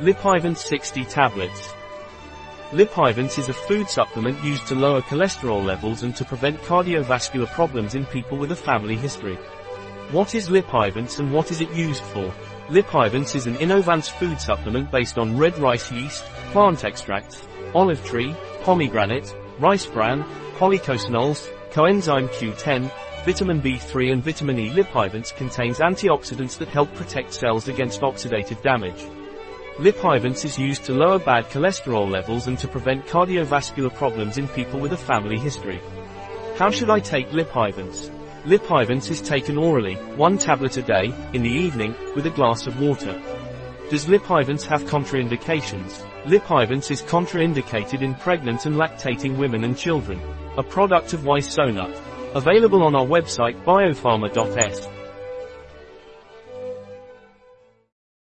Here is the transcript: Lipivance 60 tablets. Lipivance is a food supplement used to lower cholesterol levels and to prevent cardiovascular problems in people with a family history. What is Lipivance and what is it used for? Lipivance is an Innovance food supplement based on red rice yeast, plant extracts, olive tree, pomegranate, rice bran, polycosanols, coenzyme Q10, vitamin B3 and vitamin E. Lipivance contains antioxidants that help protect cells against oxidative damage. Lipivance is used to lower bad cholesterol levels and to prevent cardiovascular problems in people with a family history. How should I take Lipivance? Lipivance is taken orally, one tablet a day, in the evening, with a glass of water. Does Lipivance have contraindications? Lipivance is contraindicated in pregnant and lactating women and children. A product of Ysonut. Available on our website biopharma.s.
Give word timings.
Lipivance 0.00 0.58
60 0.58 1.04
tablets. 1.04 1.72
Lipivance 2.72 3.38
is 3.38 3.48
a 3.48 3.52
food 3.52 3.88
supplement 3.88 4.42
used 4.42 4.66
to 4.66 4.74
lower 4.74 5.00
cholesterol 5.02 5.64
levels 5.64 6.02
and 6.02 6.16
to 6.16 6.24
prevent 6.24 6.60
cardiovascular 6.62 7.46
problems 7.52 7.94
in 7.94 8.04
people 8.06 8.36
with 8.36 8.50
a 8.50 8.56
family 8.56 8.96
history. 8.96 9.36
What 10.10 10.34
is 10.34 10.48
Lipivance 10.48 11.20
and 11.20 11.32
what 11.32 11.52
is 11.52 11.60
it 11.60 11.72
used 11.72 12.02
for? 12.02 12.34
Lipivance 12.70 13.36
is 13.36 13.46
an 13.46 13.54
Innovance 13.58 14.08
food 14.08 14.40
supplement 14.40 14.90
based 14.90 15.16
on 15.16 15.38
red 15.38 15.56
rice 15.58 15.92
yeast, 15.92 16.24
plant 16.50 16.82
extracts, 16.82 17.46
olive 17.72 18.04
tree, 18.04 18.34
pomegranate, 18.64 19.32
rice 19.60 19.86
bran, 19.86 20.24
polycosanols, 20.56 21.48
coenzyme 21.70 22.28
Q10, 22.30 22.90
vitamin 23.24 23.62
B3 23.62 24.10
and 24.10 24.24
vitamin 24.24 24.58
E. 24.58 24.70
Lipivance 24.70 25.32
contains 25.36 25.78
antioxidants 25.78 26.58
that 26.58 26.68
help 26.68 26.92
protect 26.96 27.32
cells 27.32 27.68
against 27.68 28.00
oxidative 28.00 28.60
damage. 28.60 29.06
Lipivance 29.78 30.44
is 30.44 30.56
used 30.56 30.84
to 30.84 30.94
lower 30.94 31.18
bad 31.18 31.50
cholesterol 31.50 32.08
levels 32.08 32.46
and 32.46 32.56
to 32.60 32.68
prevent 32.68 33.06
cardiovascular 33.06 33.92
problems 33.92 34.38
in 34.38 34.46
people 34.46 34.78
with 34.78 34.92
a 34.92 34.96
family 34.96 35.36
history. 35.36 35.80
How 36.56 36.70
should 36.70 36.90
I 36.90 37.00
take 37.00 37.30
Lipivance? 37.30 38.08
Lipivance 38.44 39.10
is 39.10 39.20
taken 39.20 39.58
orally, 39.58 39.96
one 40.14 40.38
tablet 40.38 40.76
a 40.76 40.82
day, 40.82 41.12
in 41.32 41.42
the 41.42 41.50
evening, 41.50 41.92
with 42.14 42.24
a 42.24 42.30
glass 42.30 42.68
of 42.68 42.80
water. 42.80 43.20
Does 43.90 44.06
Lipivance 44.06 44.64
have 44.64 44.84
contraindications? 44.84 46.04
Lipivance 46.22 46.92
is 46.92 47.02
contraindicated 47.02 48.00
in 48.00 48.14
pregnant 48.14 48.66
and 48.66 48.76
lactating 48.76 49.36
women 49.36 49.64
and 49.64 49.76
children. 49.76 50.20
A 50.56 50.62
product 50.62 51.14
of 51.14 51.22
Ysonut. 51.22 52.00
Available 52.36 52.84
on 52.84 52.94
our 52.94 53.06
website 53.06 53.60
biopharma.s. 53.64 54.86